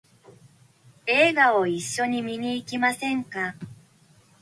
[1.05, 3.53] 映画を一緒に見に行きませんか？